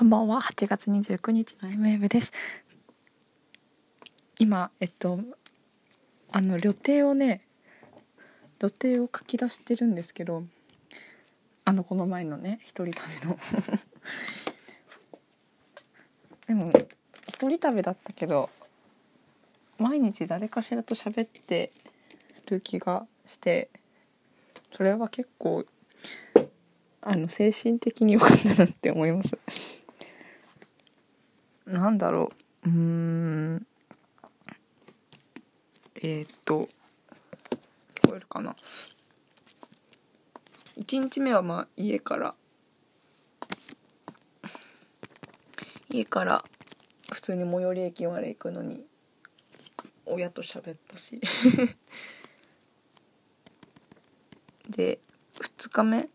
[0.00, 0.40] こんばんは。
[0.40, 2.32] 8月29日の MF です。
[4.38, 5.20] 今えっと
[6.32, 7.42] あの旅程をね
[8.60, 10.44] 予定を書き出してるんですけど
[11.66, 13.38] あのこの前のね一人旅の。
[16.48, 16.72] でも
[17.28, 18.48] 一人旅だったけど
[19.76, 21.72] 毎日誰かしらと喋って
[22.46, 23.68] る気がして
[24.72, 25.66] それは結構
[27.02, 29.36] あの精神的に良かったなって思います。
[31.80, 32.30] なんだろ
[32.66, 32.68] う。
[32.68, 33.66] うん。
[35.96, 36.68] えー、っと。
[37.94, 38.54] 聞こえるかな。
[40.78, 42.34] 1日目はまあ家から。
[45.88, 46.44] 家から
[47.10, 48.84] 普通に最寄り駅まで行くのに
[50.04, 51.18] 親と喋ったし。
[54.68, 55.00] で
[55.32, 56.10] 2日目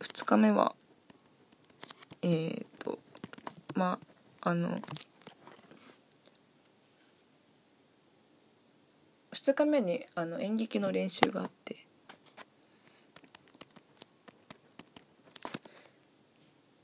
[0.00, 0.74] ？2日目は
[2.22, 2.71] えー、っ
[3.82, 3.98] ま
[4.42, 4.80] ああの
[9.32, 11.84] 2日目にあの演劇の練習があって。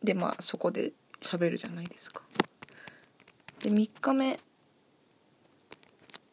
[0.03, 2.23] でまあそこで喋るじゃないですか。
[3.61, 4.41] で3日目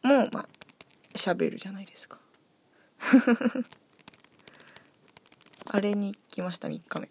[0.02, 0.48] もまあ
[1.14, 2.18] 喋るじゃないですか。
[5.70, 7.08] あれに来ました3日目。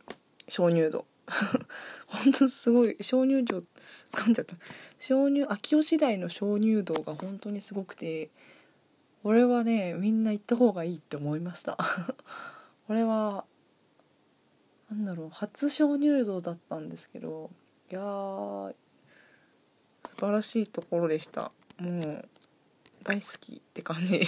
[0.49, 1.05] 鍾乳洞。
[2.07, 3.63] 本当すごい鍾乳洞
[4.11, 4.55] 噛んじゃった。
[4.99, 8.29] 鍾乳秋吉台の鍾乳洞が本当にすごくて
[9.23, 11.77] 俺はねみんな行った方がいいって思いました。
[12.87, 13.45] 俺は
[14.89, 17.49] なんだろう初鍾乳洞だったんですけど
[17.91, 18.75] いやー
[20.07, 21.51] 素晴らしいところでした。
[21.79, 22.29] もう
[23.03, 24.25] 大好きって感じ。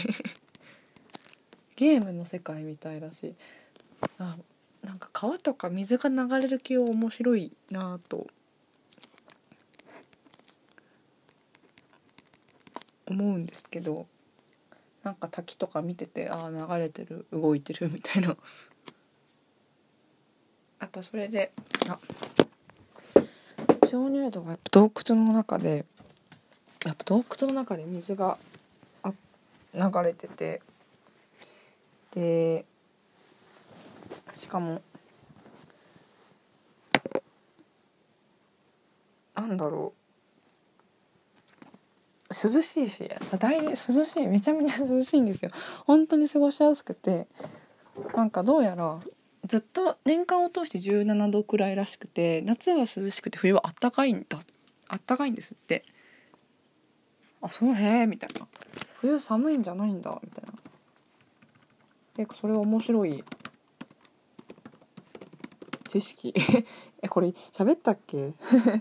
[1.76, 3.36] ゲームの世界みたいだし。
[4.20, 4.38] あ
[4.88, 8.26] なんか川とか水が流れる系は面白いなと
[13.06, 14.08] 思うんですけど
[15.04, 18.30] なんか滝とか見ててああ流れてる動いてるみたいな。
[20.80, 21.52] やっぱそれで
[21.90, 22.00] あ
[23.90, 25.86] 鍾乳洞はやっぱ洞窟の中で
[26.86, 28.38] やっぱ洞窟の中で水が
[29.04, 29.12] あ
[29.74, 30.62] 流れてて。
[32.12, 32.66] で
[34.38, 34.82] しかも
[39.36, 40.08] なんだろう。
[42.30, 43.10] 涼しいし
[43.40, 45.52] 大事涼しいめちゃめちゃ涼しいんですよ。
[45.86, 47.28] 本当に過ごしやすくて。
[48.16, 49.00] なんかどうやら
[49.46, 54.40] ずっと年間を通して17度くらいらしくて夏は涼しくて冬はあったかいんだ
[54.88, 55.84] あったかいんですって。
[57.42, 58.48] あそうへえみたいな。
[59.00, 60.54] 冬寒いんじゃないんだみたいな。
[62.18, 63.24] 結構それは面白い
[65.88, 66.34] 知識。
[67.02, 68.34] えこれ喋ったっけ？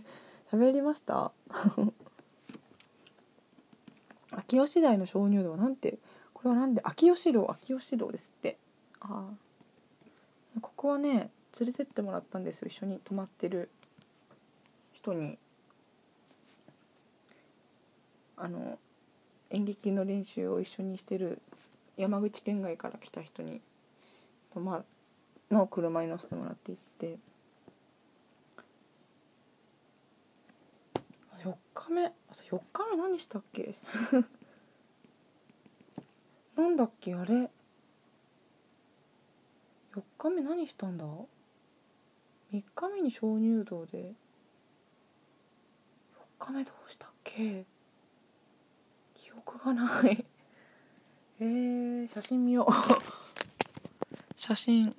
[0.51, 1.33] 喋りました？
[4.33, 5.99] 秋吉台の鍾乳洞なんて？
[6.35, 6.83] これはなんで？
[6.85, 8.59] 秋吉洞秋吉洞ですって。
[9.01, 9.31] あ
[10.57, 11.31] あここはね
[11.61, 12.69] 連れてってもらったんですよ。
[12.69, 13.71] 一緒に泊まってる
[14.93, 15.39] 人に。
[18.39, 18.79] あの
[19.49, 21.41] 演劇の練習を一緒にしてる
[21.97, 23.63] 山口県外から来た人に
[24.53, 24.85] 泊ま
[25.51, 27.19] の車に乗せてもらって行って。
[31.43, 33.75] 4日目4日目何したっけ？
[36.57, 37.51] なんだっけあれ
[39.93, 41.27] ？4日目何したんだ？3
[42.75, 44.15] 日目に鍾乳洞で。
[46.39, 47.65] 4日目どうしたっけ？
[49.15, 50.25] 記憶がない。
[51.39, 52.73] えー、写真見よう。
[54.37, 54.97] 写真。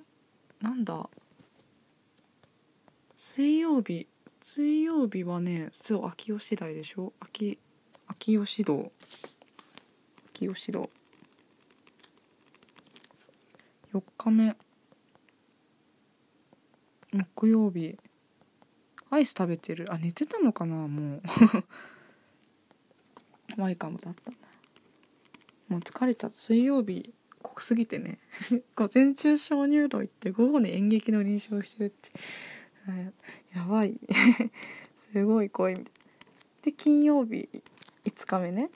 [0.60, 1.08] なんだ？
[3.16, 4.06] 水曜日。
[4.42, 7.12] 水曜日はねそう秋吉台でしょ？
[7.20, 7.58] 秋
[8.06, 8.90] 秋吉堂。
[10.34, 10.88] 秋吉堂。
[13.92, 14.56] 4日目。
[17.12, 17.98] 木曜日。
[19.10, 19.92] アイス食べてる。
[19.92, 20.88] あ寝てたのかな？
[20.88, 21.22] もう。
[23.60, 24.30] ワイカムだった
[25.68, 26.36] もう疲れちゃった。
[26.36, 27.14] 水曜日
[27.54, 28.18] 濃すぎてね。
[28.76, 32.10] 午前中鍾乳洞行って午後に演劇の練習をしてるって。
[33.54, 33.98] やばい。
[35.12, 35.74] すごい濃い
[36.62, 37.48] で金曜日
[38.04, 38.70] 5日目ね。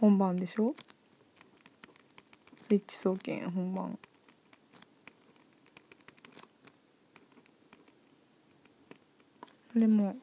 [0.00, 0.74] 本番でしょ。
[2.68, 3.98] スイッチ総研本番。
[9.72, 10.16] それも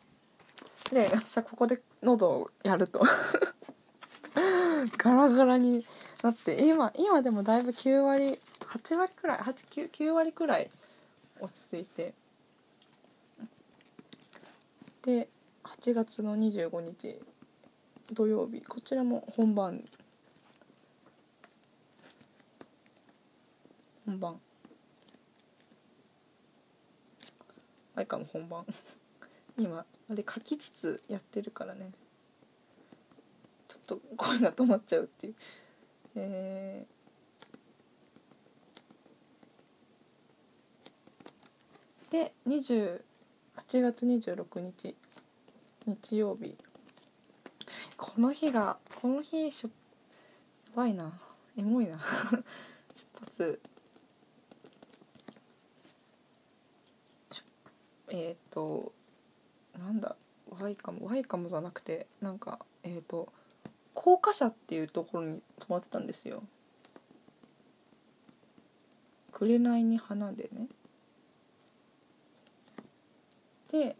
[0.91, 3.01] でさここで喉をやると。
[4.97, 5.85] ガラガラに
[6.23, 10.71] なって今今でもだいぶ9割8割くらい 9, 9割くらい
[11.39, 12.13] 落ち着いて。
[15.03, 15.27] で
[15.65, 17.19] 8月の25日
[18.13, 19.83] 土曜日こちらも本番。
[24.05, 24.39] 本番。
[27.95, 28.65] あれかも本番。
[29.59, 31.91] 今あれ書きつつやってるからね。
[33.67, 35.35] ちょっと声が止まっちゃうっていう。
[36.15, 43.01] えー、で28
[43.81, 44.95] 月26日
[45.85, 46.55] 日曜日。
[47.97, 51.19] この日がこの日しょやばいな。
[51.57, 51.99] エモいな。
[52.95, 53.61] 出発
[58.09, 58.93] えっ、ー、と
[59.77, 60.15] なんだ
[60.49, 61.05] ワイカム。
[61.05, 63.33] ワイカムじゃなくてなんかえっ、ー、と
[64.03, 66.43] 高架車っていうところに泊まってたんですよ。
[69.31, 70.67] 紅に花でね。
[73.71, 73.95] で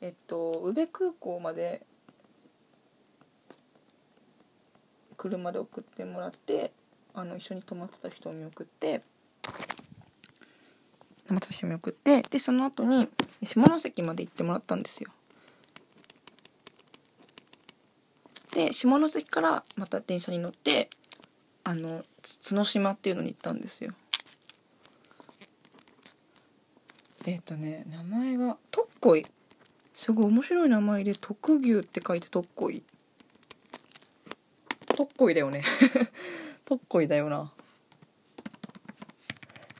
[0.00, 1.82] えっと宇部空港まで
[5.18, 6.72] 車で送ってもらって
[7.12, 9.02] あの一緒に泊まってた人を見送って
[11.26, 13.06] 泊まってた人を見送ってでその後に
[13.44, 15.10] 下関まで行ってもらったんですよ。
[18.56, 20.88] で下関からまた電車に乗って
[21.62, 22.06] あの
[22.42, 23.92] 角島っていうのに行ったんですよ。
[27.26, 29.26] えっ、ー、とね名前が特恋
[29.92, 32.82] すごい面白い名前で特牛って書いて特恋
[34.86, 35.62] 特恋だよね。
[36.64, 37.52] 特恋だよな。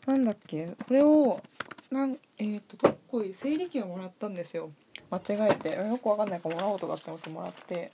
[0.04, 0.66] なんだっけ？
[0.66, 1.42] これを
[1.90, 4.70] なんえっ、ー、と特恋整理券をもらったんですよ。
[5.10, 5.72] 間違えて。
[5.72, 7.90] よくわかんないからもらおうとかって思ってもらって。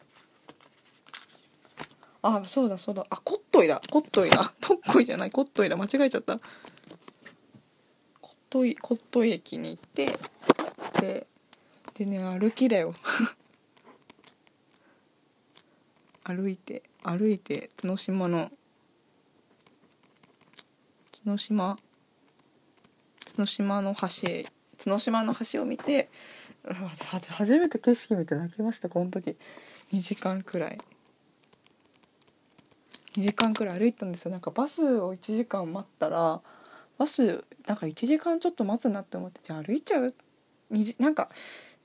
[2.23, 3.05] あそうだそうだ。
[3.11, 3.83] あコットイだ。
[3.91, 4.55] コットイだ。
[4.61, 5.31] 特恋じゃない。
[5.33, 5.77] コットイだ。
[5.77, 6.39] 間違えちゃった。
[8.21, 10.17] コットイコットイ駅に行って
[11.01, 11.27] で
[11.95, 12.95] でね歩きだよ。
[16.23, 18.53] 歩いて歩いて角島の
[21.25, 21.77] 角島
[23.25, 24.45] 角島の橋
[24.79, 26.09] 角島の橋を見て
[27.29, 29.37] 初めて景色見て泣きましたこの時。
[29.93, 30.79] 2時間くらい。
[33.15, 34.31] 2時間くらい歩いたんですよ。
[34.31, 36.41] なんかバスを1時間待ったら
[36.99, 40.15] バスなんか1時間ちょっと待つなって思ってじゃあ歩いちゃう？
[40.99, 41.29] なんか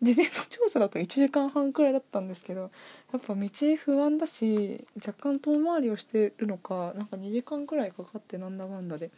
[0.01, 2.71] 事前の調査だと1時間半くらいだったんですけど
[3.11, 9.11] やっぱ道不安だし若干遠回りをしてるのかなんか2時間くらいかかってなんだかんだで。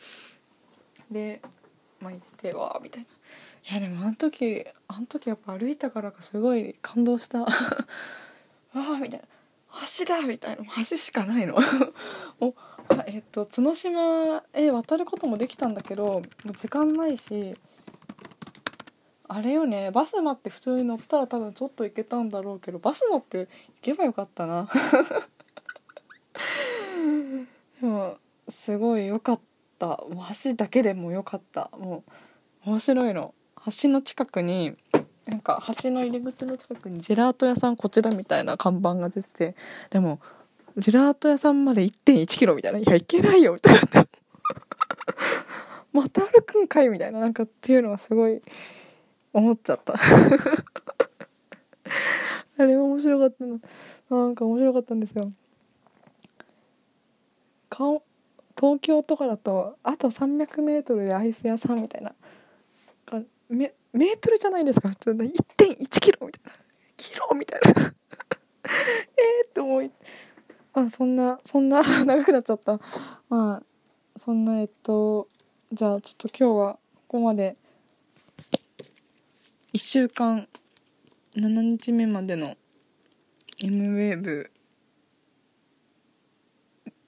[1.11, 1.41] で
[2.00, 3.07] まあ行ってわあみたいな。
[3.71, 7.41] いやでもあの時あの時やっぱ歩いたからかすごい感動した。
[7.44, 7.47] わ
[8.73, 9.27] あみたいな。
[9.98, 11.56] 橋だみたいな橋しかないの。
[12.39, 12.56] お
[13.06, 16.24] えっと角島へ渡ることもできたんだけどもう
[16.54, 17.56] 時間ないし
[19.27, 23.48] あれよねバス待って普通に乗ったら多分ちょっと行けたんだろうけどバス乗って行
[23.81, 24.68] けばよかったな。
[27.80, 28.18] でも
[28.50, 29.39] すごい良かっ
[29.77, 30.04] た。
[30.44, 31.69] 橋だけでも良かった。
[31.77, 32.04] も
[32.66, 33.33] う面白いの。
[33.81, 34.75] 橋の近くに
[35.30, 39.56] なんか橋の入り口の近くにジェラート屋さんこちらみたいな看板が出てて
[39.92, 40.20] でも
[40.78, 42.80] ジェラート屋さんまで1 1キロみたいな。
[42.80, 43.80] いや行けないよみたいな。
[45.92, 47.20] また歩くんかいみたいな。
[47.20, 48.42] なんかっていうのはすごい
[49.34, 49.94] 思っちゃった。
[52.57, 53.59] あれ面白かったな。
[54.09, 55.31] なんか面白かったんですよ。
[57.69, 58.04] 顔
[58.57, 62.14] 東京とかだとあと 300m でアイス屋さんみたいな。
[63.50, 65.26] メメートルじゃないですか普通の。
[65.26, 66.52] 1.1キロみたいな。
[66.98, 67.94] キロみたいな。
[69.18, 69.92] ええって思い
[70.74, 72.80] あそんなそんな 長くなっちゃった。
[73.30, 73.64] まあ
[74.19, 75.28] そんなえっと
[75.72, 77.58] じゃあちょっと今日はここまで。
[79.74, 80.48] 1週間
[81.36, 82.58] 7日目までの
[83.62, 84.52] M ウェーブ。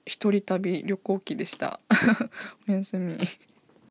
[0.04, 1.80] 一人旅旅行記でした。
[2.68, 3.18] おやすみ。